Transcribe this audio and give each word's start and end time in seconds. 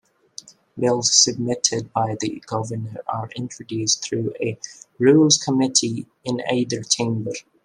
Bills 0.79 1.11
submitted 1.15 1.93
by 1.93 2.17
the 2.19 2.41
governor 2.47 3.03
are 3.05 3.29
introduced 3.35 4.01
through 4.03 4.33
a 4.39 4.57
Rules 4.97 5.37
Committee 5.37 6.07
in 6.23 6.41
either 6.51 6.81
chamber. 6.81 7.33